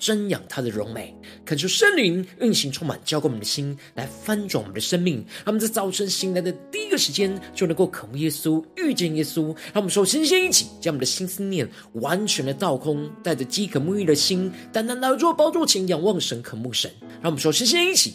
[0.00, 1.14] 瞻仰他的荣美，
[1.44, 5.22] 恳求圣灵运行充满，浇灌我们的心，来翻转我们的生命。
[5.44, 9.54] 他们在早晨醒来的第一个时间，就能够渴慕耶稣，遇见耶稣。
[9.72, 16.90] 让我们说先先一起将我们的心思念完全的倒空，带着饥渴沐浴的心，单单来到宝座前仰望神，渴慕神。
[17.20, 18.14] 让我们说先先一起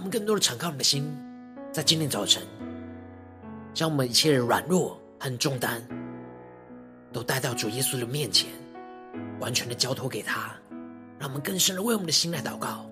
[0.00, 1.14] 我们更多的敞开我们的心。
[1.70, 2.42] 在今天早晨，
[3.74, 5.86] 将我们一切的软弱和重担，
[7.12, 8.48] 都带到主耶稣的面前，
[9.40, 10.56] 完全的交托给他，
[11.18, 12.89] 让我们更深的为我们的心来祷告。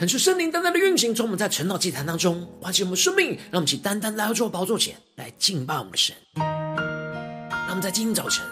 [0.00, 6.16] 恳求圣灵单单的运行，从我们在晨祷祭坛当中唤醒我们生命，让我们一起单单来到主宝座前来敬拜我们的神。
[6.36, 8.42] 让我们在今天早晨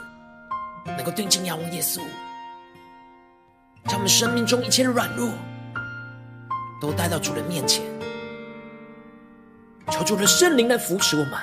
[0.85, 2.03] 能够定睛仰望耶稣，
[3.87, 5.33] 将我们生命中一切的软弱
[6.83, 7.83] 都带到主的面前，
[9.91, 11.41] 求主的圣灵来扶持我们，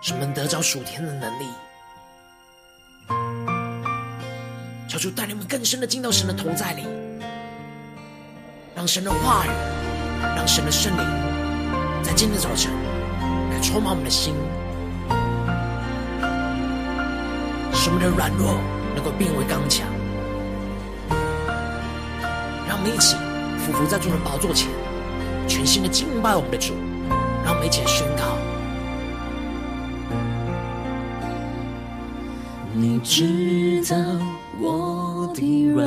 [0.00, 1.46] 使我们得着属天的能力，
[4.88, 6.84] 求主带领我们更深的进到神的同在里。
[8.80, 9.50] 让神的话语，
[10.34, 11.04] 让神的圣灵，
[12.02, 12.72] 在今天早晨
[13.50, 14.32] 来充满我们的心，
[17.74, 18.54] 使我们的软弱
[18.94, 19.86] 能够变为刚强。
[22.66, 23.16] 让我们一起
[23.58, 24.70] 俯伏在主的宝座前，
[25.46, 26.72] 全心的敬拜我们的主。
[27.44, 28.24] 让我们一起来宣告：
[32.72, 33.94] 你知道
[34.58, 35.86] 我的软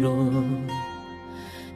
[0.00, 0.14] 弱。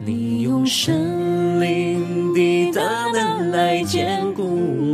[0.06, 4.42] 你用圣灵的大能来坚固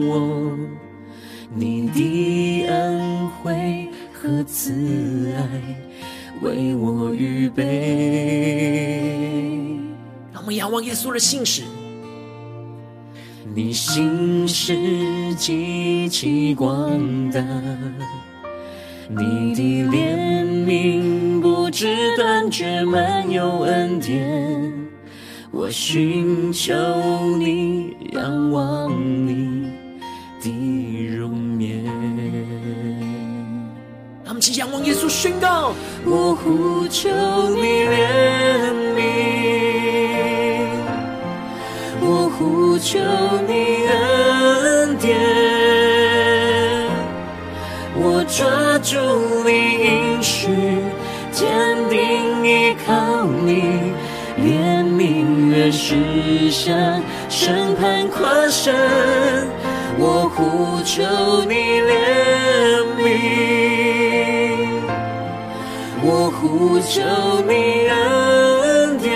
[0.09, 0.56] 我，
[1.53, 5.43] 你的恩惠和慈爱
[6.43, 7.65] 为我预备。
[10.32, 11.65] 让我们仰望耶稣的信使，
[13.53, 16.88] 你信实极其广
[17.32, 17.41] 大，
[19.09, 19.60] 你的
[19.91, 24.80] 怜悯不知断绝，满有恩典。
[25.53, 26.72] 我寻求
[27.37, 28.88] 你，仰望
[29.27, 29.69] 你
[30.41, 31.84] 的容颜。
[34.25, 35.72] 他们齐仰望耶稣，宣告：
[36.05, 37.10] 我呼求
[37.56, 39.00] 你怜悯，
[42.00, 43.00] 我呼求
[43.49, 43.53] 你
[43.89, 45.19] 恩典，
[47.97, 48.97] 我抓住
[49.44, 49.50] 你
[49.84, 50.47] 应许，
[51.33, 51.77] 坚
[55.91, 58.75] 悯越实现，审判跨生，
[59.98, 61.03] 我呼求
[61.48, 61.91] 你怜
[62.97, 63.09] 悯，
[66.03, 67.03] 我呼求
[67.48, 67.53] 你
[67.89, 69.10] 恩典，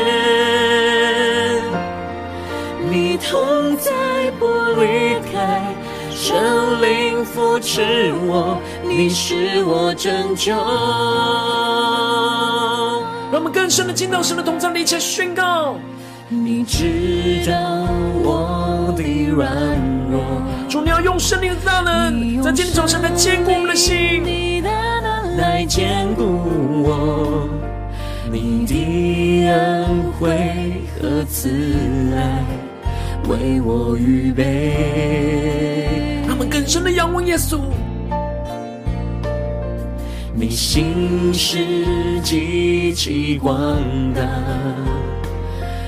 [2.91, 3.93] 你同在
[4.38, 4.47] 不
[4.81, 5.62] 离开，
[6.11, 10.53] 圣灵扶持我，你是我拯救。
[13.31, 15.76] 让我们更深的进到神的同在里，一起宣告。
[16.43, 17.87] 你知道
[18.25, 19.79] 我的软
[20.11, 24.69] 弱，主，你要用圣灵的大能，在今天早晨来坚固我们的心，你的
[25.03, 26.23] 能来坚固
[26.83, 27.49] 我，
[28.33, 31.49] 你的恩惠和慈
[32.17, 32.43] 爱
[33.29, 36.23] 为我预备。
[36.27, 37.61] 他们更深的仰望耶稣。
[40.37, 41.59] 你心是
[42.23, 43.79] 极其广
[44.13, 44.23] 大，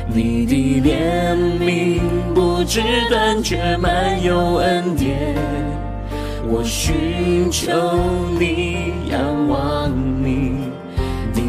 [0.08, 2.00] 你的怜悯
[2.35, 2.81] 不知
[3.11, 5.35] 断绝，满有恩典。
[6.49, 7.73] 我寻求
[8.38, 9.91] 你，仰望
[10.23, 10.70] 你
[11.35, 11.43] 的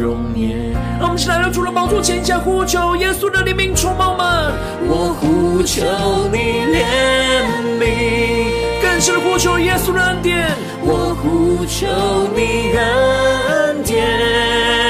[0.00, 0.72] 容颜。
[0.98, 4.52] 让我们一起来到主的宝座前，向呼求耶稣的怜悯充满我们。
[4.88, 5.84] 我呼求
[6.32, 6.38] 你
[6.74, 6.84] 怜
[7.78, 10.50] 悯，更深的呼求耶稣的恩典。
[10.82, 11.86] 我呼求
[12.34, 14.83] 你恩典。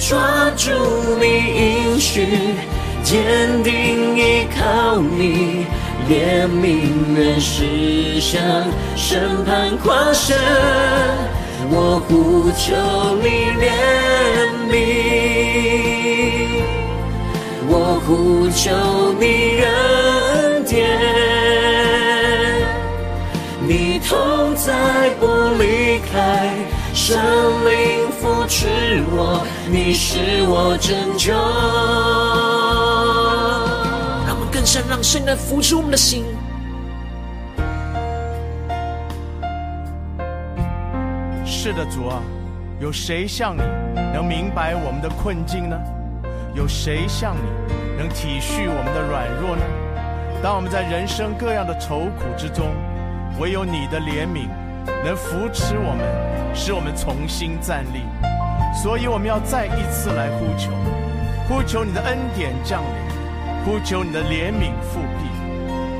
[0.00, 0.70] 抓住
[1.20, 2.26] 你应许，
[3.02, 5.66] 坚定依靠你，
[6.08, 8.40] 怜悯人世向
[8.96, 10.36] 审判跨身。
[11.70, 12.74] 我呼求
[13.22, 13.28] 你
[13.60, 13.68] 怜
[14.72, 14.72] 悯，
[17.68, 18.72] 我呼求
[19.20, 19.24] 你
[19.60, 20.78] 恩典，
[23.60, 24.08] 你同
[24.56, 25.26] 在不
[25.62, 26.16] 离开，
[26.94, 27.16] 圣
[27.66, 29.46] 灵扶持我。
[29.66, 31.32] 你是我拯救，
[34.26, 36.26] 让我们更深让圣灵扶持我们的心。
[41.46, 42.20] 是的，主啊，
[42.78, 43.62] 有谁像你
[44.12, 45.76] 能明白我们的困境呢？
[46.54, 47.48] 有谁像你
[47.96, 49.62] 能体恤我们的软弱呢？
[50.42, 52.66] 当我们在人生各样的愁苦之中，
[53.38, 54.48] 唯有你的怜悯
[55.04, 58.02] 能扶持我们，使我们重新站立。
[58.82, 60.70] 所以我们要再一次来呼求，
[61.48, 65.26] 呼求你的恩典降临，呼求你的怜悯复辟，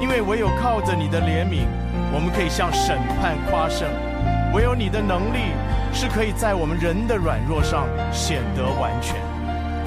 [0.00, 1.67] 因为唯有靠着你的怜悯，
[2.12, 3.88] 我们可以向审判夸胜；
[4.55, 5.53] 唯有你的能力
[5.93, 9.17] 是可以在我们人的软弱上显得完全；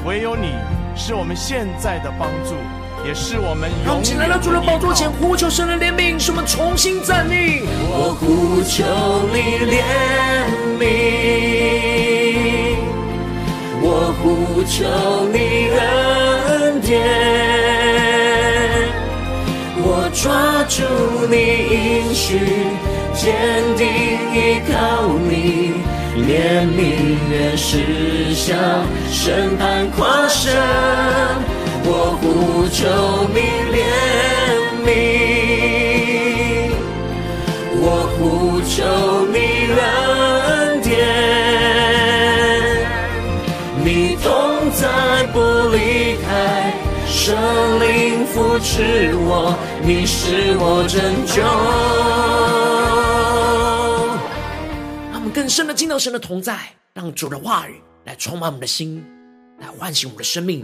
[0.05, 0.51] 唯有你
[0.95, 2.55] 是我们现在的帮助，
[3.07, 3.85] 也是我们永远的。
[3.85, 7.63] 让我们来到主的宝座前，呼求神的怜悯，使我们重新站立。
[7.89, 8.32] 我呼
[8.63, 8.83] 求
[9.33, 9.37] 你
[9.69, 9.73] 怜
[10.79, 10.81] 悯。
[13.81, 13.87] 我
[14.21, 14.73] 呼求
[15.31, 15.37] 你
[15.77, 16.91] 恩典，
[19.77, 20.81] 我抓住
[21.29, 21.35] 你
[21.69, 22.27] 应许，
[23.13, 23.21] 坚
[23.75, 23.81] 定
[24.33, 24.37] 依
[24.71, 24.73] 靠
[25.29, 25.73] 你，
[26.17, 26.31] 怜
[26.65, 26.79] 悯
[27.29, 28.47] 原是向
[29.11, 30.55] 审判跨身。
[31.85, 31.89] 我
[32.21, 32.23] 呼
[32.69, 32.81] 求
[33.33, 33.37] 你
[33.75, 33.77] 怜
[34.85, 34.87] 悯，
[38.63, 39.37] 求你
[39.71, 40.93] 恩典。
[43.83, 45.39] 你同在不
[45.75, 46.73] 离开，
[47.05, 47.35] 圣
[47.79, 51.43] 灵扶持我，你是我拯救。
[55.11, 56.57] 让我们更深的进到神的同在，
[56.93, 59.05] 让主的话语来充满我们的心，
[59.59, 60.63] 来唤醒我们的生命。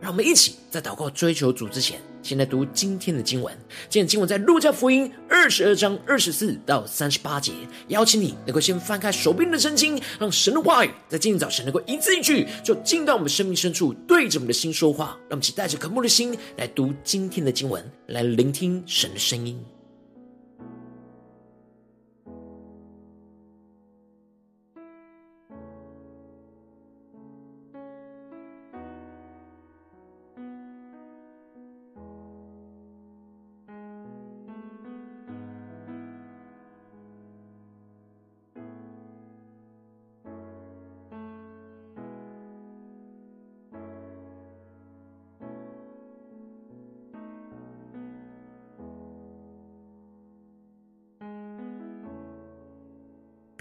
[0.00, 3.52] 让我们一起在祷告追求主之前，先来读今天的经文。
[3.88, 7.52] 今天经文在路加福音二十二章二十四到三十八节。
[7.88, 15.18] 邀请你能够先翻开手边的圣经，让神的话语在今天早晨能够一字一句，就进到我们生命深处，对着我们的心说话。
[15.28, 19.60] 让我们一起带着渴慕的心来读今天的经文，来聆听神的声音。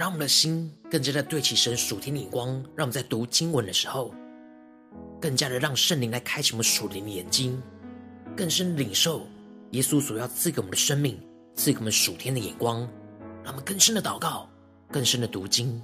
[0.01, 4.12] 让我们的心更加的对齐神属天的眼光，让我们在读经文的时候，
[5.22, 7.62] 更加的让圣灵来开启我们属灵的眼睛，
[8.36, 9.27] 更深领受
[9.74, 11.15] 耶稣所要赐给我们的生命，
[11.53, 12.79] 赐给我们属天的眼光，
[13.43, 14.50] 让我们更深的祷告，
[14.91, 15.79] 更深的读经。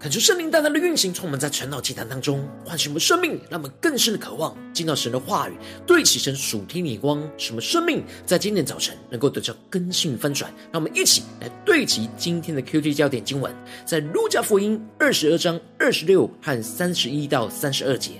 [0.00, 5.52] 恳求圣灵大大的运行，从我们在晨祷祭坛当中唤醒我们生命，让我们更深的渴望进到神的话语，
[5.86, 10.50] 对齐神属天的光，什么生命在今天早晨能够得到更新翻转。
[10.72, 13.54] 让我们一起来对齐今天的 QT 焦点经文，
[13.84, 18.12] 在路加福音二十二章二十六和三十一到三十二节。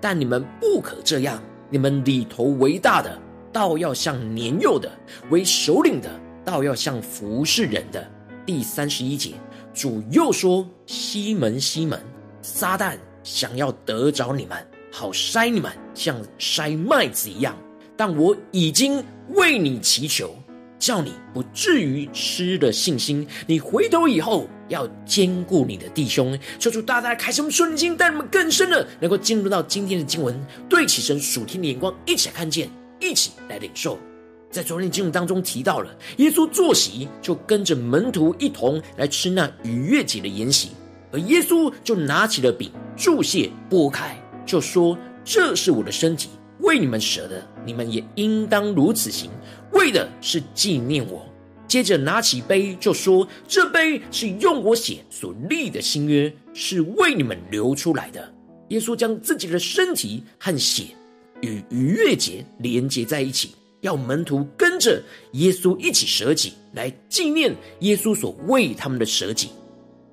[0.00, 1.40] 但你们不可这样，
[1.70, 3.16] 你们里头为大的，
[3.52, 4.90] 倒要像年幼的；
[5.30, 6.10] 为首领的，
[6.44, 8.04] 倒要像服侍人的。
[8.44, 9.34] 第三十一节。
[9.74, 12.00] 主又说：“西门，西门，
[12.42, 17.56] 撒旦想要得着你们，好筛你们，像筛麦子一样。
[17.96, 20.34] 但我已经为你祈求，
[20.78, 23.26] 叫你不至于失了信心。
[23.46, 26.38] 你回头以后，要坚固你的弟兄。
[26.58, 32.68] 求主大大开什么顺经，带你们更深的，能够进入到今天的经文，对起神属天的眼光，一起来看见，
[33.00, 33.98] 一起来领受。”
[34.50, 40.70] 在昨天经文当中提到了，耶稣坐席就跟着门徒一同来吃那逾越节的筵席，
[41.12, 49.30] 而耶稣就拿起了饼，祝谢，拨开，就说：“这是我的身体，为你们舍的，你们也应当如此行，
[49.72, 51.24] 为的是纪念我。”
[51.68, 58.32] 接着拿起杯，就说：“这杯是用我血所立的新约，是为你们流出来的。”
[58.68, 60.84] 耶稣将自己的身体和血
[61.42, 63.50] 与逾越节连接在一起。
[63.80, 69.50] 要门徒跟着耶稣一起舍己，来纪念耶稣所为他们的舍己。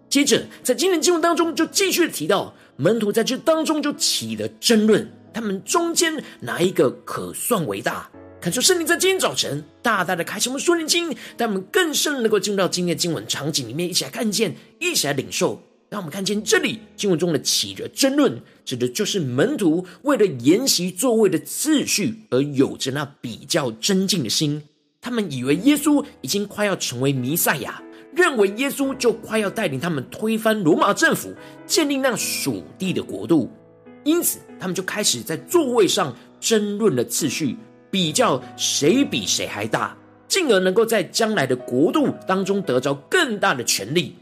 [0.09, 8.09] 接着，在今天经文当中，就继续提到门徒在这当中就起了争论，他们中间哪一个可算为大？
[8.39, 11.07] 看出圣灵在今天早晨大大的开启我们属灵经，
[11.37, 15.61] 让我们更深能够进入到今天的经文场景里面，一起来看见，一起来领受。
[15.95, 24.61] 让我们看见这里经文中的起着争论，指的就是门徒为了沿袭座位的次序而有着那比较尊敬的心。
[24.99, 27.81] 他们以为耶稣已经快要成为弥赛亚，
[28.13, 31.33] 认为耶稣就快要带领他们推翻罗马政府，
[31.65, 33.49] 建立那属地的国度。
[34.03, 37.55] 因此，他们就开始在座位上争论了次序，
[37.89, 39.95] 比较谁比谁还大，
[40.27, 44.13] 进而能够在将来的国度当中得着更大的权力。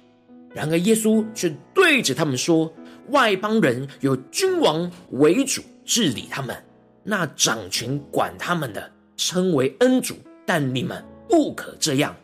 [0.53, 2.71] 然而，耶稣却对着他们说
[3.09, 6.55] ：“外邦人有君王为主治理他们，
[7.03, 10.15] 那掌权管他们的称为恩主。
[10.45, 12.15] 但你们不可这样。”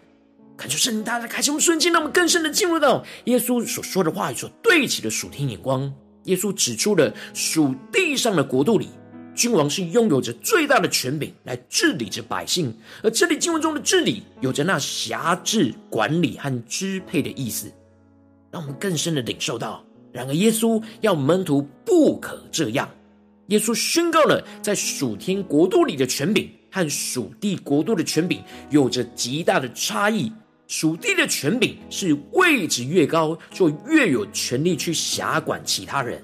[0.55, 5.91] 感觉圣灵大大开启我们瞬间，让我们更深的进入到耶稣所说的话语所对齐的属天眼光。
[6.25, 8.89] 耶稣指出了属地上的国度里，
[9.33, 17.71] 君王是拥有着最大的权柄来治理着百姓，而这里经文中的治理，有着那辖制、管理和支配的意思。
[18.51, 22.89] 让我们更深的领受到，然而耶稣要门徒不可这样。
[23.48, 30.32] 耶稣宣告了，在属天国度里的权柄和属地国度的权柄有着极大的差异。
[30.68, 36.20] 属地的权柄是位置越高，就越有权力去辖管其他人；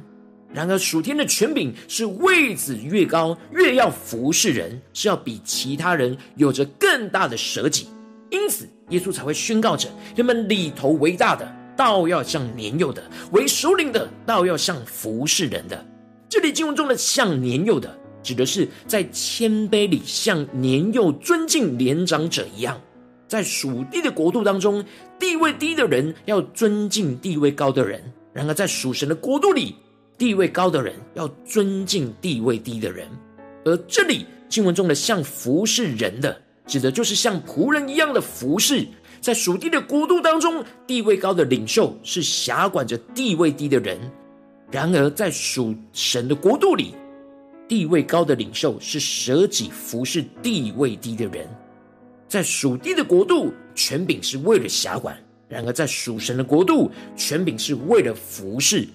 [0.54, 7.88] 然而属天的权柄是位置越高，越要服侍人，是要比其他人有着更大的舍己。
[8.30, 11.55] 因此，耶稣才会宣告着：人们里头为大的。
[11.76, 15.86] 倒要像年幼的，为首领的；倒要像服侍人的。
[16.30, 22.80] 这里经文中的“像年幼的”，指的是在谦卑里像年幼尊敬年长者一样。
[23.28, 24.84] 在属地的国度当中，
[25.20, 28.00] 地位低的人要尊敬地位高的人；
[28.34, 29.76] 然而在属神的国度里，
[30.18, 33.08] 地位高的人要尊敬地位低的人。
[33.64, 38.86] 而这里经文中的“像服侍人的”，指的就是像仆人一样的服侍。
[39.26, 43.98] 在属地的国度当中，地位高的领袖是辖管着地位低的人；
[44.70, 46.94] 然而，在属神的国度里，
[47.68, 51.50] 地位高的领袖是舍己服侍地位低的人。
[52.28, 55.16] 在属地的国度，权柄是为了辖管；
[55.50, 58.88] 然而，在属神的国度，权柄是为了服侍。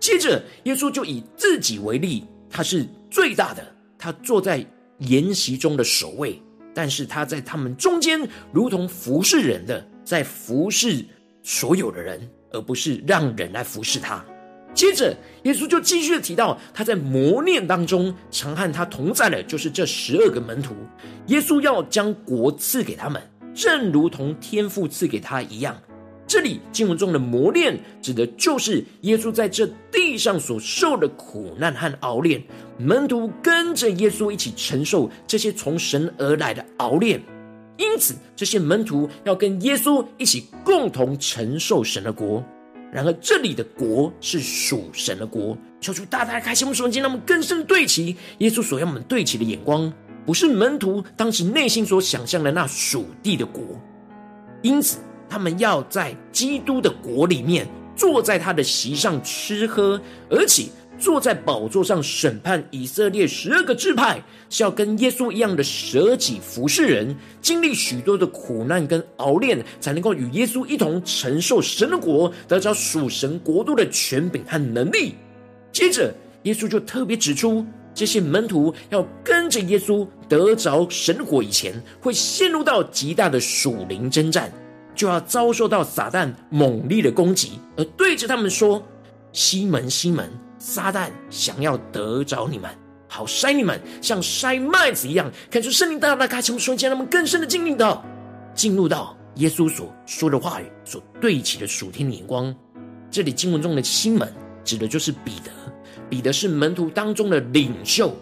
[0.00, 3.62] 接着，耶稣就以自己为例，他是最大的，
[3.98, 4.64] 他坐在
[5.00, 6.40] 筵席中的首位。
[6.74, 8.20] 但是他在他们中间，
[8.52, 11.04] 如同服侍人的，在服侍
[11.42, 14.24] 所有的人，而不是让人来服侍他。
[14.74, 20.74] 接着，耶稣就继续的提到，他在磨练当中，常和他同在的，就是这十二个门徒。
[21.28, 23.22] 耶稣要将国赐给他们，
[23.54, 25.80] 正如同天父赐给他一样。
[26.26, 32.42] 这里经文中的磨练，指的就是耶稣在这地上所受的苦难和熬炼。
[32.78, 37.22] 门徒跟着耶稣一起承受这些从神而来的熬炼，
[37.76, 42.42] 因此这些门徒要跟耶稣一起共同承受神的国。
[42.90, 49.92] 然而这里的国是属神的国，求主大大开启我们属灵，让我们更深对齐耶稣所要我们对齐的眼光，
[50.24, 53.62] 不是门徒当时内心所想象的那属地的国。
[54.62, 54.98] 因此。
[55.34, 60.00] 他们要在基督的国里面坐在他的席上吃喝，
[60.30, 75.16] 而且坐在宝座上审判以色列十二个支派，是要跟耶稣一样的舍己服侍人，经历许多的苦难跟熬炼，才能够与耶稣一同承受神的国，得着属神国度的权柄和能力。
[75.72, 76.14] 接着，
[76.44, 84.52] 耶稣就特别指出，这些门徒要跟着耶稣得着神火以前，会陷入到极大的属灵征战，
[84.94, 88.82] 就要遭受到撒旦猛烈的攻击，而对着他们说
[89.32, 92.70] ：“西门，西门，撒旦想要得着你们，
[93.08, 98.04] 好筛你们，像筛麦子一样。”看出圣灵大大开启，瞬间他们更深的经历到，
[98.54, 102.54] 进入到耶稣所说的话语所对齐的属天的眼光。
[103.10, 104.32] 这里经文中的西门，
[104.64, 105.50] 指的就是彼得。
[106.10, 108.14] 彼得是门徒当中的领袖，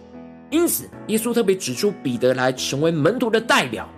[0.51, 3.89] 因此耶稣特别指出彼得来成为门徒的代表。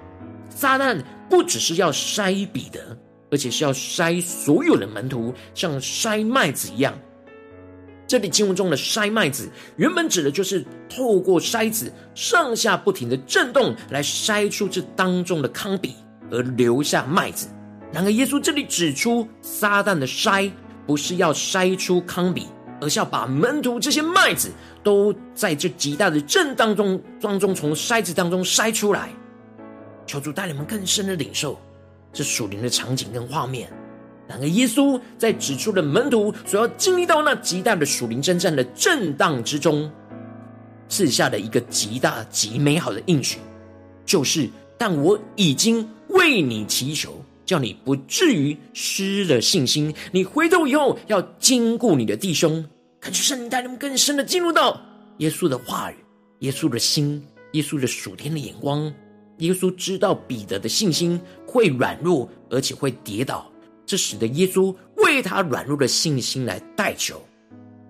[0.65, 0.99] 撒旦
[1.29, 2.81] 不只是要筛彼得，
[3.31, 6.99] 而且是要筛所有的门徒，像筛麦子一样。
[8.07, 9.47] 这里经文中的筛麦子，
[9.77, 15.91] 原本指的就是透过筛子上下不停的震动，来筛出这当中的糠秕，
[16.31, 17.47] 而留下麦子。
[17.93, 20.51] 然而耶稣这里指出，撒旦的筛
[20.87, 22.45] 不是要筛出糠秕。
[22.81, 24.51] 而是要把门徒这些麦子
[24.83, 29.11] 都在这极大的震荡中当中从筛子当中筛出来，
[30.07, 31.59] 求主带领们更深的领受
[32.13, 33.71] 这属灵的场景跟画面。
[34.29, 39.91] 然而，耶稣在指出的门徒所要经历到那极大的属灵征战的震荡之中，
[40.89, 43.39] 赐下的一个极大极美好的应许，
[44.07, 47.23] 就是：但我已经为你祈求。
[47.47, 49.95] 叫你不至于失了信心。
[50.13, 52.65] 你回头以后要坚固你的弟兄。
[53.03, 54.81] 恳求圣灵带领们更深的进入到
[55.19, 55.97] 耶稣的话语、
[56.39, 58.91] 耶稣的心、耶稣的属天的眼光。
[59.39, 63.51] 耶稣知道彼得的信心会软弱，而且会跌倒，
[63.85, 67.21] 这使得耶稣为他软弱的信心来代求。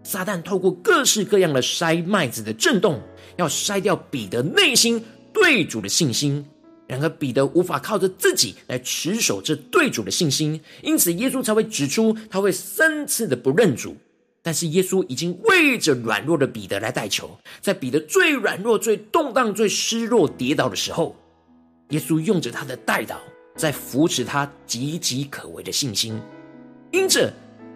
[0.02, 3.00] 撒旦透过各式各样的筛麦子的震动，
[3.36, 5.02] 要筛掉彼得内心
[5.32, 6.44] 对主的信心。
[6.86, 13.96] 然而，彼得无法靠着自己来持守这对主的信心，因此耶稣才会指出他会三次的不认主。
[14.42, 21.16] 但是耶稣已经为着软弱的彼得来代求，在彼得最软弱、最动荡、最失落、跌倒的时候，
[21.90, 23.16] 耶稣用着他的代祷，
[23.56, 26.20] 在扶持他岌岌可危的信心。
[26.90, 27.32] 因着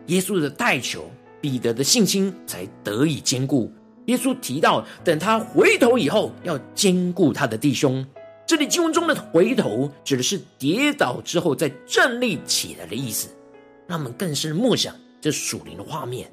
[0.06, 3.72] 耶稣的代求，彼得的信心才得以坚固。
[4.06, 8.04] 耶稣提到，等他回头以后，要坚固他的弟兄。
[8.46, 13.28] 这里经文中的“回头”指的是跌倒之后再站立起来的意思。
[13.86, 16.32] 让我们更深默想这属灵的画面：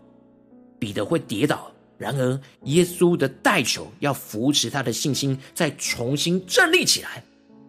[0.79, 7.21] 彼得会跌倒，然而耶稣的代求要扶持他的信心，再重新站立起来。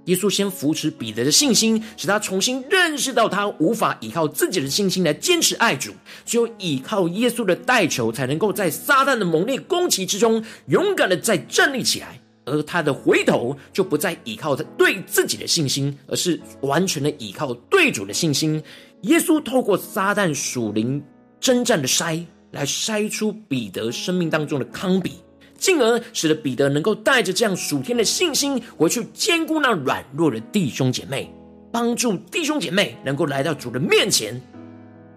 [0.06, 5.92] 耶稣先扶持彼得的信心，使他重新认识到他无法依靠自己的信心来坚持爱主，
[6.24, 12.20] 只有依靠耶稣的代求，才能够在撒旦的猛烈攻击之中，勇敢的再站立起来。
[12.48, 18.62] 而他的回头就不再依靠他对自己的信心，而是完全的依靠对主的信心。
[19.02, 21.02] 耶稣透过撒旦属灵
[21.40, 25.10] 征战的筛，来筛出彼得生命当中的糠秕，
[25.58, 31.30] 进而使得彼得能够带着这样属天的信心回去兼顾那软弱的弟兄姐妹，
[31.72, 34.40] 帮助弟兄姐妹能够来到主的面前，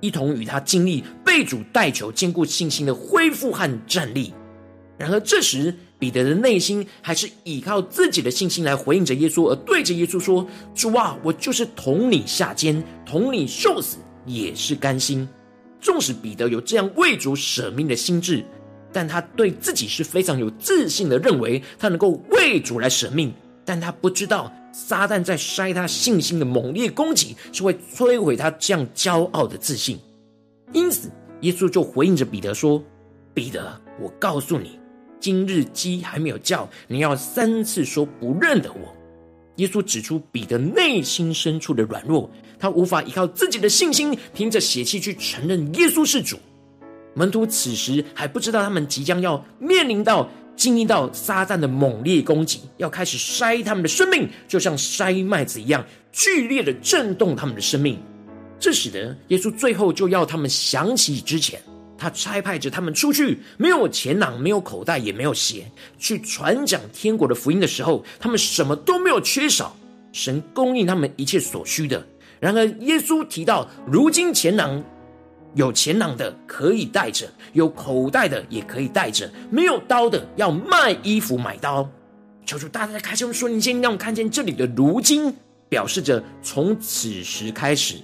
[0.01, 4.33] 一同与他经历被主代求坚固信心的恢复和站立。
[4.97, 15.27] 然而这时，彼得的内心还是依靠自己的信心来回应着耶稣，而对着耶稣说：“主啊，我就是同你下监，同你受死，也是甘心。”
[15.79, 18.43] 纵使彼得有这样为主舍命的心志，
[18.91, 23.33] 但他对自己是非常有自信的，认为他能够为主来舍命。
[23.65, 29.99] 但他不知道，撒旦在筛他信心的猛烈攻击，是会摧毁他这样骄傲的自信。
[30.73, 32.83] 因此，耶稣就回应着彼得说
[33.33, 34.79] ：“彼得，我告诉你。”
[35.21, 38.95] 今日鸡还没有叫，你要三次说不认得我。
[39.57, 46.37] 耶稣指出彼得内心深处的软弱，他无法依靠自己的信心，凭着血气去承认耶稣是主。
[47.19, 57.99] 门徒此时还不知道，他们即将要面临到经历到撒旦的猛烈攻击，要开始筛他们的生命，就像筛麦子一样剧烈的震动他们的生命。
[58.57, 61.61] 这使得耶稣最后就要他们想起之前。
[61.97, 69.75] 他差派着他们出去，没有钱囊，没有口袋，也没有鞋，去传讲天国的福音的时候，他们什么都没有缺少，
[70.13, 72.01] 神供应他们一切所需的。
[72.39, 74.81] 然而，耶稣提到，如今钱囊
[75.55, 81.89] 有钱囊的可以带着，有口袋的也可以带着，没有刀的要卖衣服买刀。
[82.45, 85.33] 求主大家开声说：“你先让我看见这里的‘如今’，
[85.69, 87.95] 表示着从此时开始。”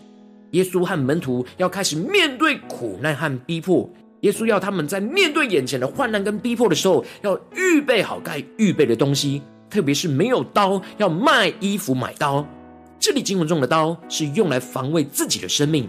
[0.52, 3.90] 耶稣和门徒要开始面对苦难和逼迫。
[4.22, 12.46] 耶稣要他们在面对眼前的患难跟逼迫的时候，要预备好该预备的东西，特别是没有刀，要卖衣服买刀。
[13.00, 15.88] 这里经文中的刀是用来防卫自己的生命。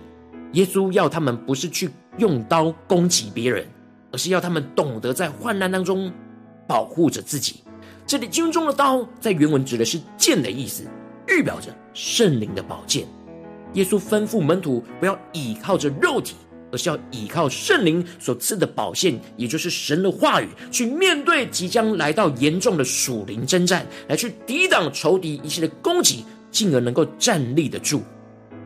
[0.52, 3.66] 耶稣要他们不是去用刀攻击别人，
[4.10, 6.10] 而是要他们懂得在患难当中
[6.66, 7.62] 保护着自己。
[8.06, 10.84] 这里经文中的刀在原文指的是剑的意思，
[11.28, 13.06] 预表着圣灵的宝剑。
[13.74, 16.36] 耶稣吩咐门徒不要倚靠着肉体，
[16.72, 28.02] 而是要倚靠圣灵所赐的宝剑，也就是神的话语，去面对即将来到严重的属灵征战，来去抵挡仇敌一切的攻击，进而能够站立得住。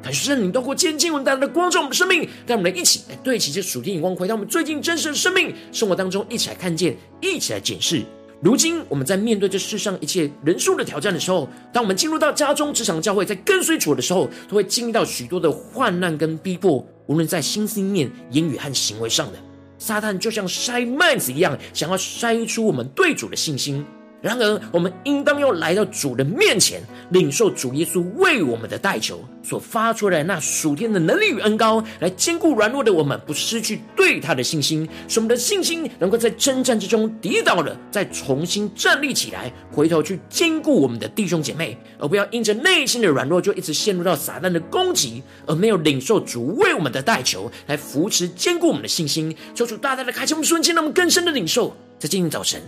[0.02, 8.02] 感谢圣灵透过今天经文带来的光照我们的生命，让我们来一起来对齐这属天眼光，回到我们最近真实的生命生活当中，一起来看见，一起来检视。
[8.42, 19.38] 如今我们在面对这世上一切人数的挑战的时候，当我们进入到家中、职场、教会，在跟随主的时候，都会经历到许多的患难跟逼迫，无论在心思念、言语和行为上的，
[19.78, 23.84] 撒旦就像筛麦子一样，想要筛出我们对主的信心。
[24.22, 49.35] 然而，我们应当要来到主的面前，领受主耶稣为我们的代求所发出来那属天的能力与恩膏，来坚固软弱的我们，不失去对他的信心，使我们的信心能够在征战之中跌倒了，再重新站立起来，回头去坚固我们的弟兄姐妹，而不要因着内心的软弱，就一直陷入到撒旦的攻击，而没有领受主为我们的代求，来扶持坚固我们的信心。
[49.54, 52.61] 求主大大的开启我们瞬间，让我们更深的领受，在今天早晨。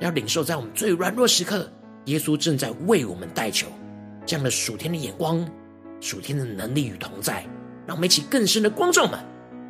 [0.00, 1.70] 要领受在我们最软弱时刻，
[2.06, 3.66] 耶稣正在为我们代求，
[4.26, 5.46] 这样的属天的眼光、
[6.00, 7.46] 属天的能力与同在，
[7.86, 9.20] 让我们一起更深的光照们，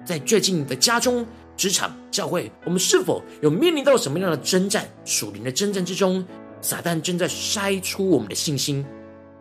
[0.04, 4.88] 在最近的家中、职场、教会，我们是否有面临到什么样的征战？
[5.04, 6.24] 属灵的征战之中，
[6.60, 8.86] 撒旦正在筛出我们的信心。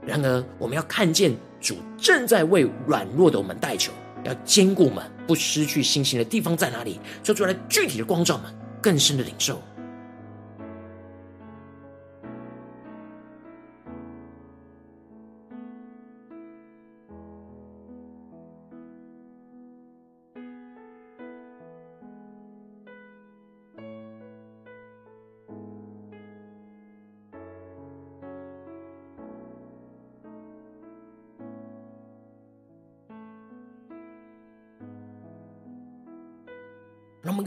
[0.05, 3.91] 然而，我们要看见主正在为软弱的我们代求，
[4.23, 6.99] 要坚固我们不失去信心的地方在哪里？
[7.21, 8.45] 做出来具体的光照们，
[8.81, 9.61] 更深的领受。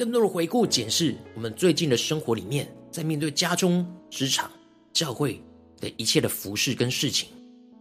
[0.03, 4.51] 更多的回顾检视我们最近的生活里面，在面对家中、职场、
[4.93, 5.41] 教会
[5.81, 7.29] 的一切的服事跟事情，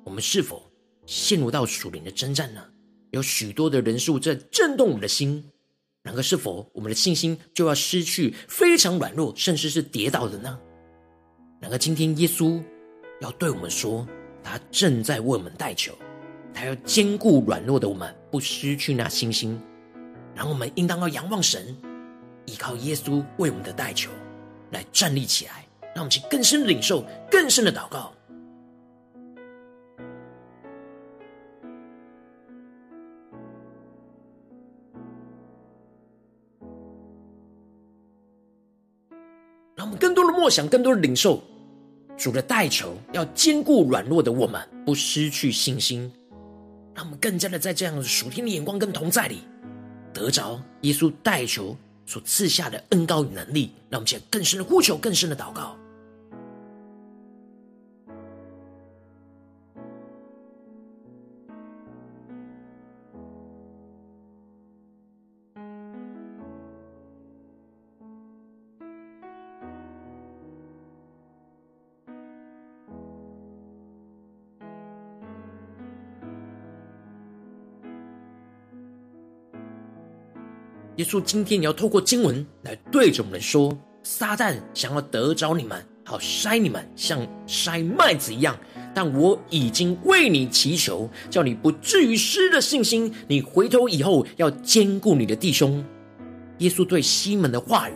[0.03, 0.61] 我们是否
[1.07, 2.63] 陷入到属灵的征战呢？
[3.09, 5.43] 有许多的人数在震动我们的心，
[6.03, 10.59] 然而是否我们的信心就要失去，非常软弱，甚至是跌倒的呢？
[11.59, 12.61] 然而今天耶稣
[13.19, 14.07] 要对我们说，
[14.43, 15.97] 他正在为我们代求，
[16.53, 19.59] 他要坚固软弱的我们，不失去那信心。
[20.35, 21.75] 然后我们应当要仰望神，
[22.51, 24.11] 依靠耶稣为我们的代求，
[24.71, 28.11] 来站立起来，让我们去更深的领受、更深的祷告。
[39.77, 41.41] 让我们更多的默想、更多的领受
[42.17, 46.11] 主的代求，要坚固软弱的我们，不失去信心。
[46.93, 49.39] 让我们更加的在这样属天的眼光跟同在里。
[50.13, 51.73] 得着耶稣代求
[52.11, 55.77] 所赐下的恩膏与能力，让我们现在更深的呼求，更深的祷告。
[81.11, 88.57] 稣今天你要透过经文来对着我们说：撒旦想要得着你们，好筛你们，像筛麦子一样。
[88.93, 93.13] 但我已经为你祈求，叫你不至于失了信心。
[93.27, 95.83] 你回头以后要坚固你的弟兄。
[96.59, 97.93] 耶稣对西门的话语，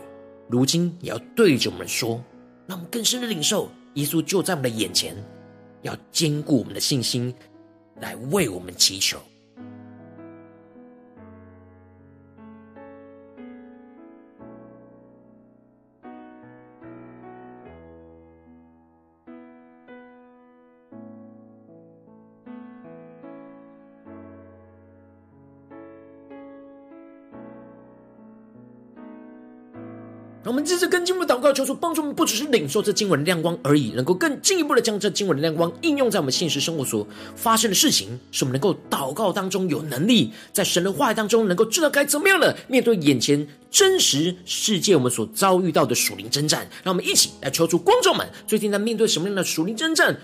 [0.50, 2.22] 如今也要对着我们说，
[2.68, 3.72] 让我们更深的领受。
[3.94, 5.16] 耶稣就在我们的眼前，
[5.84, 7.34] 要坚固我们的信心，
[8.02, 9.18] 来为我们祈求。
[31.46, 46.68] 告，求主帮助我们，不只是领受这经文的亮光而已，能够更进一步的将这经文的亮光应用在我们现实生活所发生的事情，使我们能够祷告当中有能力，在神的话语当中能够知道该怎么样的面对眼前真实世界我们所遭遇到的属灵征战。
[46.84, 50.18] 让我们一起来求主观众们，最近在面对什么样的属灵征战？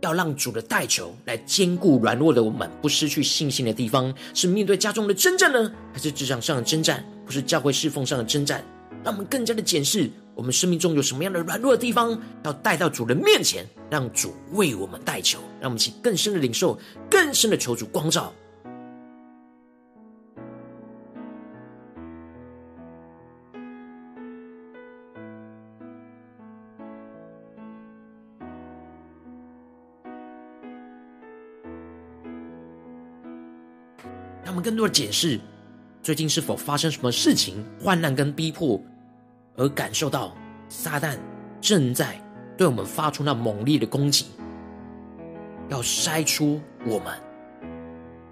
[0.00, 8.62] 要让主的代求来坚固软弱的我们，不失去信心的地方，是面对家中的征战呢，还是职场上的征战，不是教会侍奉上的征战？
[9.04, 16.78] 让我们更加的检视我们生命中有什么样的软弱的地方，要带到主的面前，让主为我们代求，让我们去更深的领受，
[17.10, 18.32] 更深的求主光照。
[34.42, 35.38] 让我们更多的检视，
[36.02, 38.82] 最近是否发生什么事情，患难跟逼迫。
[39.56, 40.34] 而感受到
[40.68, 41.16] 撒旦
[41.60, 42.20] 正在
[42.56, 44.26] 对我们发出那猛烈的攻击，
[45.68, 47.18] 要筛出我们，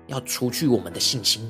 [0.06, 1.42] 要除去我们的信心，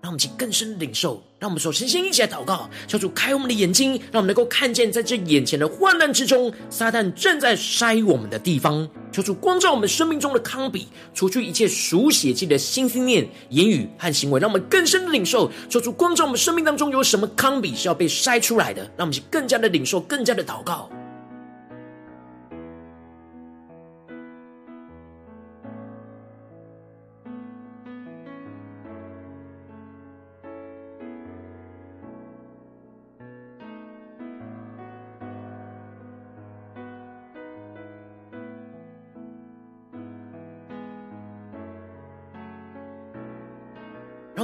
[0.00, 1.22] 让我们去更深领受。
[1.44, 8.88] 让我们首先先一起来祷告，求主开我们的眼睛，让我们能够看见，在这眼前的患难之中，撒旦正在筛我们的地方。
[9.12, 15.52] 求主光照我们生命中的康比，除去一切属血气的心思念、言语和行为，让我们更深的领受。
[15.68, 20.88] 求主光照我们生命当中有什么康比是要被筛出来的，让我们更加的领受，更加的祷告。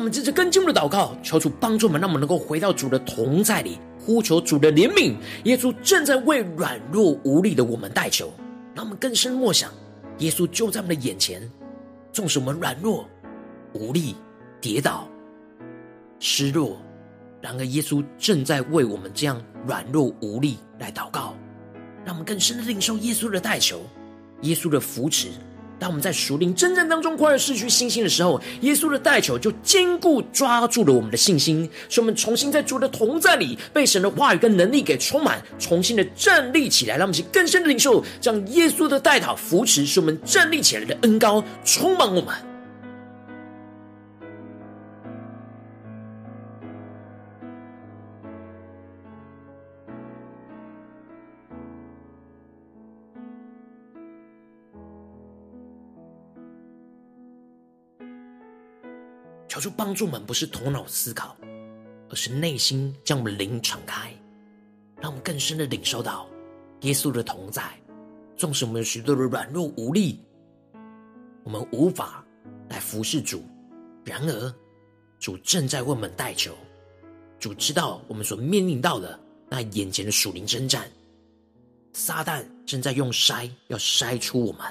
[0.00, 5.14] 我们接着更进一步的祷告，求主帮助我们，让我们能够回到主的同在里，呼求主的怜悯。
[5.44, 8.32] 耶稣正在为软弱无力的我们代求，
[8.74, 9.70] 让我们更深默想，
[10.20, 11.42] 耶稣就在我们的眼前。
[12.14, 13.06] 纵使我们软弱、
[13.74, 14.16] 无力、
[14.58, 15.06] 跌倒、
[16.18, 16.78] 失落，
[17.42, 21.36] 然而耶稣正在为我们这样软弱无力来祷告，
[22.06, 23.82] 让我们更深的领受耶稣的代求，
[24.40, 25.28] 耶稣的扶持。
[25.80, 36.98] 当我们在属灵真正当中快要失去信心的时候，耶稣的代求就坚固抓住了我们的信心，使我们重新在主的同在里被神的话语跟能力给充满，重新的站立起来。
[36.98, 42.49] 让我们去更深的领受，将耶稣的代祷扶持，使我们站立起来的恩高充满我们。
[59.60, 61.36] 主帮助我们，不是头脑思考，
[62.08, 64.12] 而是内心将我们灵敞开，
[64.96, 66.28] 让我们更深的领受到
[66.80, 67.62] 耶稣的同在。
[68.36, 70.18] 纵使我们有许多的软弱无力，
[71.44, 72.24] 我们无法
[72.70, 73.44] 来服侍主，
[74.02, 74.54] 然而
[75.18, 76.56] 主正在为我们代求。
[77.38, 80.90] 主知道我们所面临到的那眼前的属灵征战，
[81.92, 84.62] 撒旦正在用筛要筛出我们。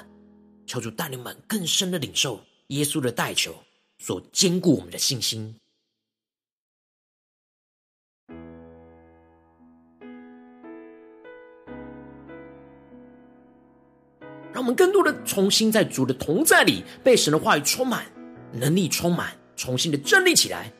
[0.66, 3.54] 求主带领们更深的领受耶稣的代求。
[4.02, 5.54] 所坚固我们的信心，
[14.52, 18.06] 让我们更多的重新在主的同在里，被神的话语充满，
[18.52, 20.72] 能力充满，重新的站立起来。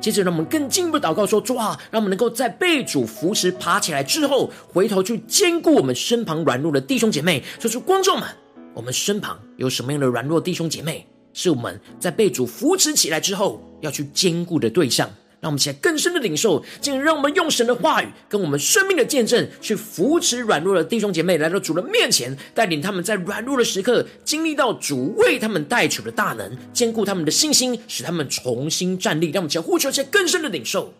[0.00, 7.44] 接着，让我们更进一步祷告说：主啊，让我们能够在被主扶持爬起来之后，回头去坚固我们身旁软弱的弟兄姐妹。
[7.60, 8.28] 说出观众们，
[8.74, 11.06] 我们身旁有什么样的软弱弟兄姐妹？
[11.32, 15.08] 是我们在被主扶持起来之后要去坚固的对象，
[15.40, 29.30] 让我们起来更深的领受，进而让我们用神的话语跟我们生命的见证，去扶持软弱的弟兄姐妹来到主的面前，带领他们在软弱的时刻经历到主为他们代求的大能，坚固他们的信心，使他们重新站立。
[29.30, 30.94] 让我们起来呼求，起来更深的领受。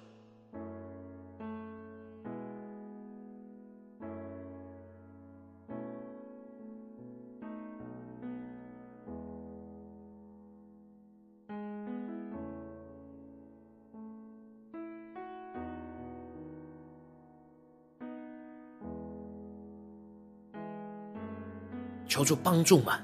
[22.23, 23.01] 求主帮助嘛，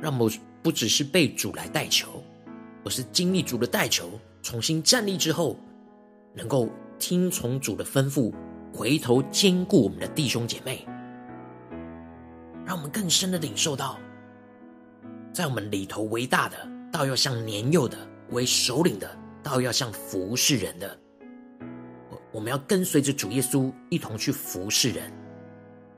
[0.00, 0.30] 让我
[0.62, 2.22] 不只是被主来代求，
[2.84, 4.10] 而是经历主的代求，
[4.42, 5.58] 重新站立之后，
[6.34, 8.32] 能够听从主的吩咐，
[8.72, 10.86] 回头兼顾我们的弟兄姐妹，
[12.64, 13.98] 让我们更深的领受到，
[15.32, 16.56] 在我们里头为大的，
[16.90, 17.98] 倒要像年幼的；
[18.30, 19.10] 为首领的，
[19.42, 20.98] 倒要像服侍人的。
[22.32, 25.12] 我们要跟随着主耶稣一同去服侍人。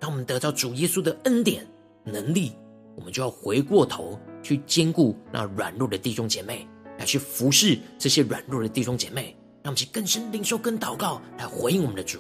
[0.01, 1.65] 当我们得到主耶稣的恩典
[2.05, 2.53] 能力，
[2.97, 6.67] 我们就要回过头去兼顾那软弱的弟兄姐妹，
[6.99, 9.37] 来去服侍这些软弱的弟兄姐妹。
[9.65, 12.19] 让其更深领受跟祷告，来回应我们的主。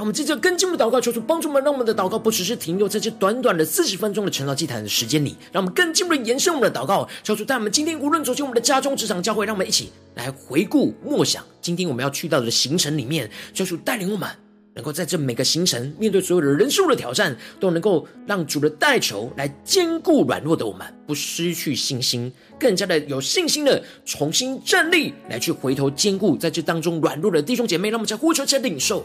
[0.00, 14.26] 让我们接着跟进的祷告，求主帮助我们，让我们的祷告不只是停留在这短短的四十分钟的成道祭坛的时间里，让我们更进一步的延伸我们的祷告，求主带我们今天无论走进我们的家中、职场、教会，让我们一起来回顾默想今天我们要去到的行程里面，求主带领我们，
[14.72, 29.04] 能够在这每个行程面对所有的人事物的挑战，都能够让主的代求来坚固软弱的我们，不失去信心，更加的有信心的重新站立，来去回头坚固在这当中软弱的弟兄姐妹，让我们在呼求、再领受。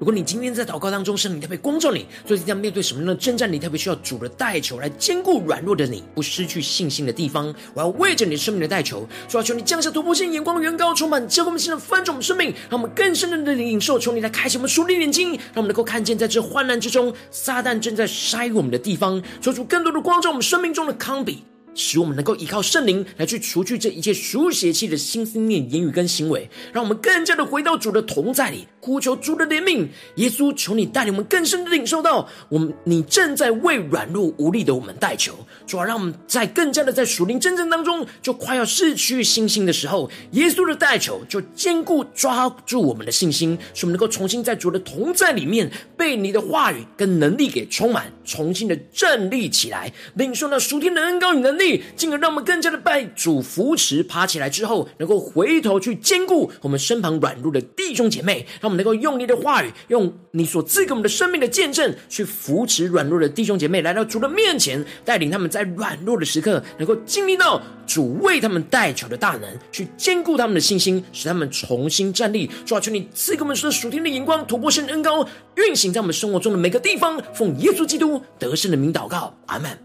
[0.00, 21.44] 如果你今天在祷告当中，圣灵特别光照你，最近在面对什么样的征战，你特别需要主的代求来坚固软弱的你，不失去信心的地方，我要为着你的生命的代求，主要求你降下突破性眼光，远高充满，教灌我们现在翻转我们生命，让我们更深的领受，求你来开启我们属灵眼睛，让我们能够看见在这患难之中，撒旦正在筛我们的地方，求主更多的光照我们生命中的康比。
[21.74, 29.88] 使我们能够依靠圣灵来去除去这一切属血气的心思念、言语跟行为，让我们更加的回到主的同在里，呼求主的怜悯。
[30.16, 35.34] 耶稣，求你带领我们更深的领受到，我们你正在为软弱无力的我们代求。
[35.66, 51.82] 主啊让我们在更加的在属灵真正当中，就快要失去信心的时候，耶稣的代求就坚固抓住我们的信心，使我们能够重新在主的同在里面，被你的话语跟能力给充满，重新的站立起来，领受那属天的恩膏与能力。
[51.96, 72.48] 进而让我们更加的拜主扶持，爬起来之后，能够回头去坚固我们身旁软弱的弟兄姐妹，让我们能够用你的话语，用你所赐给我们的生命的见证，去扶持软弱的弟兄姐妹来到主的面前，带领他们在软弱的时刻，能够经历到主为他们代求的大能，去坚固他们的信心，使他们重新站立。
[72.64, 75.26] 抓住，你赐给我们说属天的眼光，突破性恩膏，
[75.68, 77.22] 运行在我们生活中的每个地方。
[77.34, 79.78] 奉耶稣基督得胜的名祷告，阿门。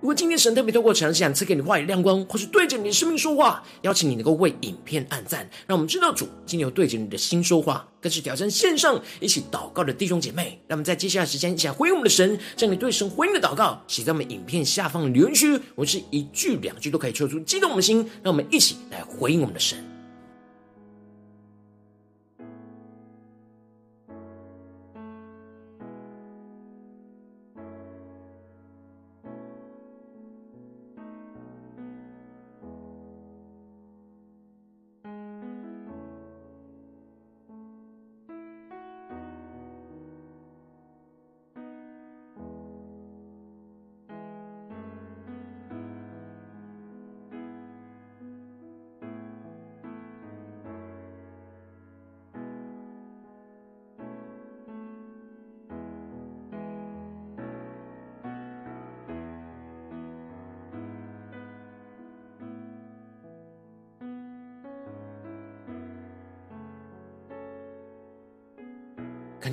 [0.00, 10.60] 如果今天神特别透过晨祷祭坛赐给你话语亮光，或是对着你的生命说话，邀请你能够为影片按赞，让我们知道主今天有对着你的心说话，更是挑战线上一起祷告的弟兄姐妹。
[10.66, 19.93] 让我们在接下来时间一起来回应我们的神，将你对神回应的祷告写在我们影片下方的留言区，我是一句两句都可以抽出激动我们的心，让我们一起来回应我们的神。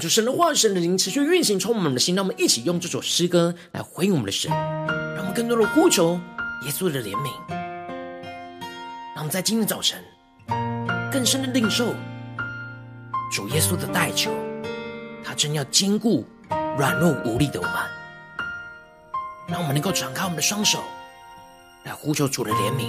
[0.02, 2.16] 主神的话语、神的灵持续运行，充满我们的心。
[2.16, 6.20] 让我们一起用这首诗歌来回应我们的神，让我们更多的呼求
[6.66, 7.32] 耶稣的怜悯。
[9.14, 10.04] 让我们在今天早晨
[11.12, 11.94] 更深的领受
[13.32, 14.32] 主耶稣的代求，
[15.24, 16.26] 他真要坚固
[16.80, 17.76] 软弱无力的我们。
[19.48, 20.80] 让我们能够敞开我们的双手，
[21.84, 22.88] 来呼求主的怜悯，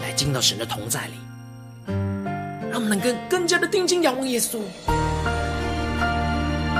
[0.00, 1.14] 来进到神的同在里。
[2.70, 4.60] 让我们能够更加的定睛仰望耶稣。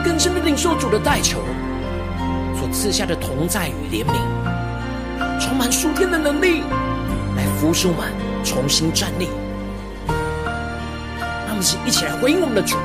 [0.08, 1.38] 更深的领受主的代求
[2.58, 4.14] 所赐下的同在与怜悯，
[5.38, 6.62] 充满属天的能力，
[7.36, 8.10] 来扶助我们
[8.42, 9.28] 重新站立。
[11.46, 12.78] 让我们一起来回应我们的主，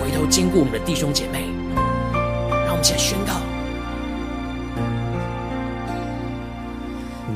[0.00, 1.44] 回头坚固我们的弟兄姐妹。
[2.64, 3.34] 让我们一起来宣告：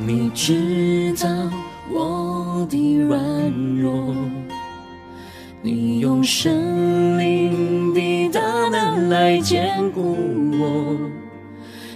[0.03, 1.29] 你知道
[1.91, 3.21] 我的软
[3.79, 4.15] 弱，
[5.61, 6.51] 你用生
[7.17, 7.80] 命
[9.11, 10.15] 来坚固
[10.57, 10.97] 我，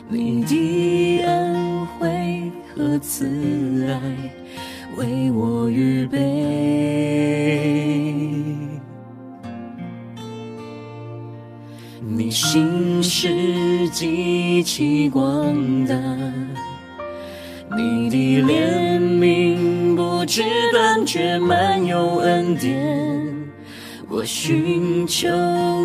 [0.10, 3.98] 你的恩惠和慈爱
[4.98, 6.20] 为我预备。
[12.02, 15.56] 你心是极其广
[15.86, 15.96] 大，
[17.78, 20.44] 你的怜悯不知
[20.74, 23.34] 断绝，满有恩典。
[24.10, 25.28] 我寻求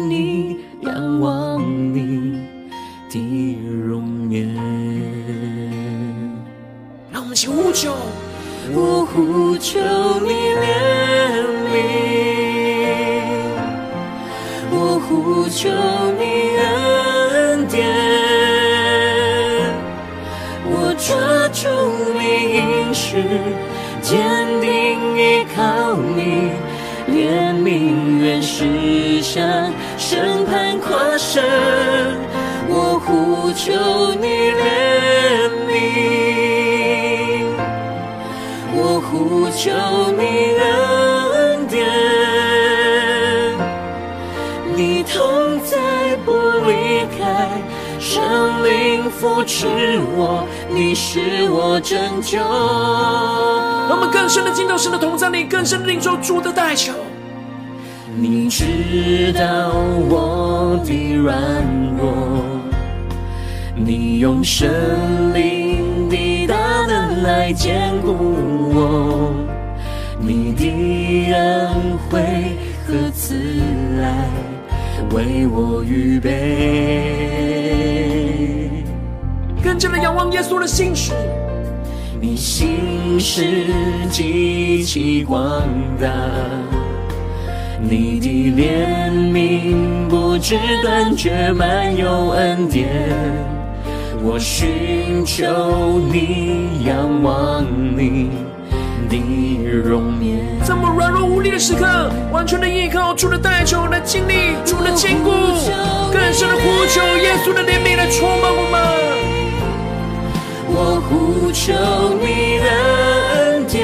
[0.09, 1.61] 你，仰望
[1.95, 2.41] 你
[3.11, 4.49] 的容颜。
[7.13, 7.93] 让我们一起呼求，
[8.73, 9.79] 我呼求
[10.21, 10.65] 你怜
[11.71, 11.77] 悯，
[14.71, 14.75] 我
[15.07, 15.69] 呼求
[16.19, 16.23] 你
[16.61, 17.79] 恩典，
[20.65, 21.09] 我抓
[21.53, 21.69] 住
[22.19, 22.23] 你
[22.57, 23.09] 应许，
[24.01, 24.09] 坚
[24.61, 24.67] 定
[25.19, 25.19] 依
[25.55, 25.59] 靠
[25.97, 26.19] 你。
[27.09, 27.69] 怜悯
[28.23, 29.43] 原是向
[30.11, 31.41] 审判跨生，
[32.69, 33.71] 我呼求
[34.21, 34.27] 你
[34.59, 34.61] 怜
[35.71, 37.47] 悯，
[38.75, 39.71] 我呼求
[40.11, 40.23] 你
[40.59, 41.79] 恩典，
[44.75, 45.77] 你同在
[46.25, 46.33] 不
[46.67, 47.23] 离开，
[48.01, 48.21] 圣
[48.65, 49.69] 灵扶持
[50.17, 52.37] 我，你是我拯救。
[52.41, 56.93] 让我们更深的进到神的同在里，更深的领受主的代求。
[58.23, 59.73] 你知道
[60.11, 61.65] 我的软
[61.97, 62.13] 弱，
[63.75, 66.55] 你用神灵的大
[66.87, 68.13] 能来坚固
[68.75, 69.33] 我，
[70.21, 72.21] 你的恩惠
[72.87, 73.35] 和慈
[74.03, 74.29] 爱
[75.15, 76.29] 为我预备。
[79.65, 81.15] 更加的仰望耶稣的心事。
[82.21, 83.65] 你心事
[84.11, 85.63] 极其广
[85.99, 86.11] 大，
[87.83, 88.29] 你的
[88.63, 92.89] 怜悯不知断绝，满有恩典。
[94.23, 97.65] 我寻求你，仰望
[97.97, 98.29] 你
[99.09, 99.17] 的
[99.65, 100.39] 容颜。
[100.63, 105.31] 在我们软弱无力的时刻，完全的依靠除了代求来经历除了坚固，
[106.13, 108.81] 更深的呼求耶稣的怜悯来充满我们。
[110.73, 111.73] 我呼求
[112.21, 112.69] 你的
[113.35, 113.81] 恩典，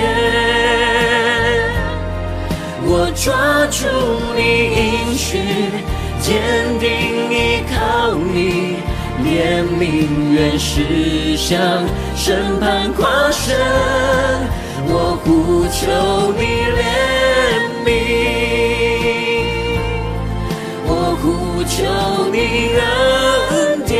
[2.88, 3.84] 我抓住
[4.36, 4.40] 你
[4.76, 5.38] 应许，
[6.20, 6.86] 坚定
[7.30, 7.34] 依
[7.68, 8.76] 靠你，
[9.24, 11.84] 怜悯原是向
[12.14, 13.54] 审判跨生。
[14.88, 15.82] 我呼求
[16.38, 16.42] 你
[16.78, 16.80] 怜
[17.84, 17.88] 悯，
[20.86, 21.26] 我呼
[21.64, 21.74] 求
[22.30, 22.36] 你
[23.50, 23.90] 恩典。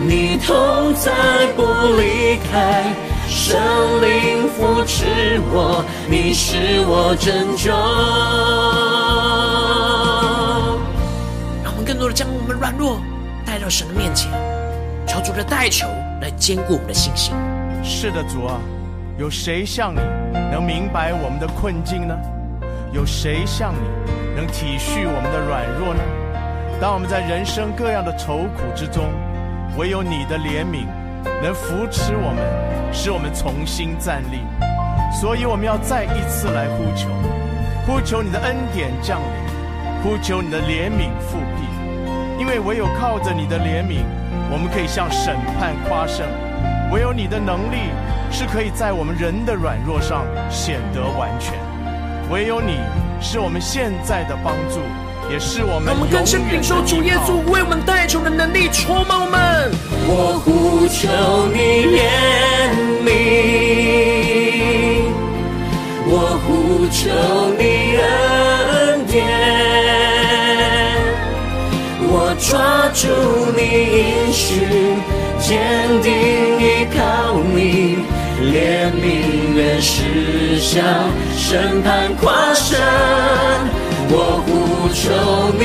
[0.00, 0.48] 你同
[0.94, 1.12] 在
[1.54, 1.60] 不
[2.00, 2.56] 离开，
[3.28, 3.60] 圣
[4.00, 5.04] 灵扶持
[5.52, 7.70] 我，你是我拯救。
[11.62, 12.98] 让我们更多的将我们软弱
[13.44, 14.32] 带到神的面前，
[15.06, 15.86] 求主的代求
[16.22, 17.34] 来坚固我们的信心。
[17.84, 18.58] 是的，主啊，
[19.18, 20.00] 有谁像你
[20.50, 22.16] 能明白我们的困境呢？
[22.90, 23.80] 有谁像你
[24.34, 26.00] 能体恤我们的软弱呢？
[26.80, 29.12] 当我们在人生各样的愁苦之中，
[29.76, 30.86] 唯有你的怜悯
[31.42, 32.42] 能扶持我们，
[32.94, 34.40] 使我们重新站立。
[35.10, 37.08] 所以我们要再一次来呼求，
[37.86, 41.66] 呼求你的恩典降临，呼求你的怜悯复辟。
[42.38, 44.04] 因为唯有靠着你的怜悯，
[44.50, 46.26] 我们可以向审判夸胜；
[46.92, 47.90] 唯有你的能力
[48.30, 51.54] 是可以在我们人的软弱上显得完全；
[52.30, 52.78] 唯有你
[53.20, 54.80] 是我们现在的帮助。
[55.30, 59.70] 也是我们，我们更深领受主耶稣为我们代求的能力，充满我们。
[60.06, 61.06] 我呼求
[61.52, 62.57] 你怜
[73.00, 73.06] 祝
[73.56, 74.66] 你应许，
[75.38, 76.10] 坚定
[76.58, 77.98] 依靠你，
[78.42, 80.82] 怜悯愿施行，
[81.36, 82.76] 审判跨生，
[84.10, 84.48] 我呼
[84.92, 85.06] 求
[85.60, 85.62] 你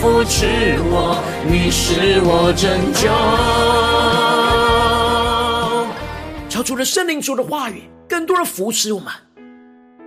[0.00, 0.46] 扶持
[0.90, 1.20] 我，
[1.50, 3.08] 你是我拯救。
[6.48, 9.12] 求主的圣灵，主的话语，更多的扶持我们，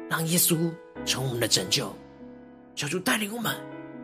[0.10, 0.72] 让耶稣
[1.06, 1.94] 成我们的拯救。
[2.74, 3.54] 求主带领我们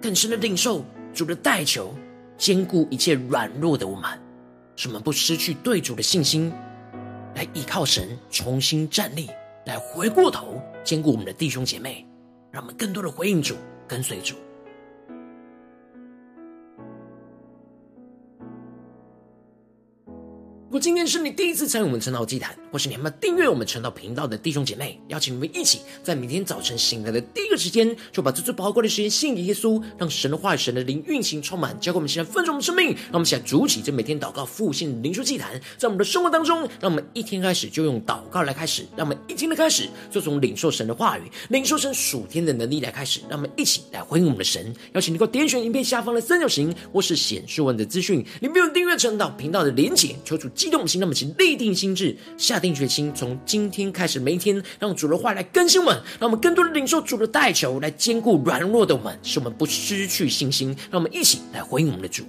[0.01, 0.83] 更深的领受
[1.13, 1.95] 主的代求，
[2.37, 4.09] 兼顾一切软弱的我们，
[4.75, 6.51] 使我们不失去对主的信心，
[7.33, 9.29] 来依靠神重新站立，
[9.65, 12.05] 来回过头兼顾我们的弟兄姐妹，
[12.51, 13.55] 让我们更多的回应主，
[13.87, 14.35] 跟随主。
[20.67, 32.87] 如果今天是你第一次参与我们晨祷祭坛，或是你还没有订阅我们晨祷频道的弟兄姐妹，邀请你们一起在明天早晨醒来的第一个时间，就把这最宝贵的时间献给耶稣，让神的话语、神的灵运行充满，交给我们现在丰盛的生命。
[32.87, 44.75] 让我们现在主起这每天祷告复兴的灵修祭坛，在我们的生活当中，让我们一天开始就用祷告来开始，让我们一天的开始就从领受神的话语、领受神属天的能力来开始，让我们一起来回应我们的神。
[44.91, 50.49] 邀请你给我点选影片下方的三角形，或是显示文的资讯，里面有订阅晨祷频道的连结，求主。
[50.57, 60.75] 激动心，那么请立定心智，下定决心，从今天开始，每一天让主的话来更新我们，让我们更多的领受主的代求，来兼顾软弱的我们，使我们不失去信心。
[60.89, 62.23] 让我们一起来回应我们的主。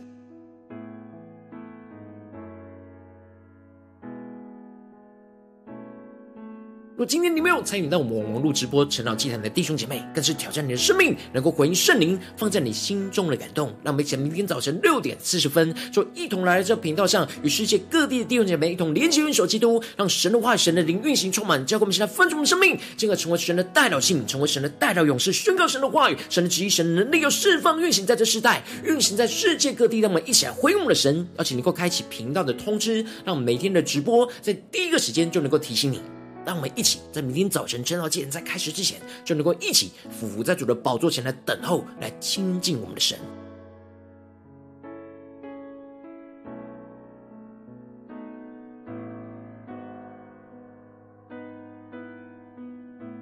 [6.98, 13.68] 若今天你没有参与到我们网络直播晨祷祭坛的弟兄姐妹，更是挑战你的生命，能够回应圣灵放在你心中的感动。
[13.84, 30.00] 让我们一起明天早晨六点四十分，就一同来到这频道上，与世界各地的弟兄姐妹一同连接、运手基督，让神的话、神的灵运行充满，教给我们现在分足的生命，进而成为神的代祷信，成为神的代祷勇士，宣告神的话语、神的旨意、神的能力，要释放运行在这世代，运行在世界各地。
[30.00, 36.00] 让我们一起来回应我们的神，而且能够开启频道的通知，让我们每天的直播在第一个时间就能够提醒你。
[36.48, 43.18] 让我们一起在明天早晨晨祷祭坛在开始之前，就能够一起俯伏在主的宝座前来等候，来亲近我们的神。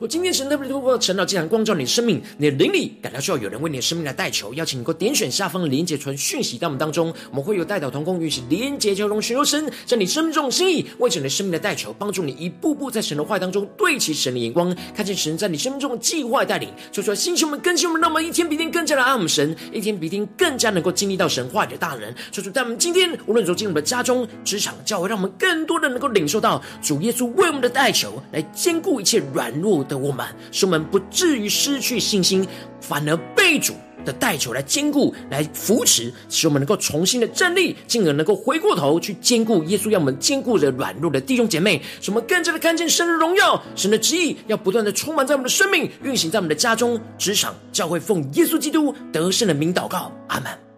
[0.00, 22.10] 我今天神特别透过晨祷祭坛光照你的生命，你的灵里感到需要有人为你的生命来代求，邀请你能够点选下方连结传讯息到我们当中，我们会有代祷同工与其连结交通寻求神在你生命中心意，为着你的生命的代求，帮助你一步步在神的话当中对齐神的眼光，看见神在你生命中的计划带领，说出来星球们更新我们，让我们一天比一天更加的爱我们神，一天比一天更加能够经历到神话语的大能。
[22.32, 32.46] 说出在我们今天无论走进我们的家中、职场、教会，让我们更多的能够领受到主耶稣为我们的代求，来坚固一切软弱的我们，使我们不至于失去信心，
[32.80, 33.74] 反而被主
[34.04, 50.69] 的代求来坚固、来扶持，使我们能够重新的站立，进而能够回过头去坚固耶稣要我们坚固着软弱的弟兄姐妹，使我们更加的看见神的荣耀、神的旨意，要不断的充满在我们的生命，运行在我们的家中、职场、教会，奉耶稣基督得胜的名祷告，阿门。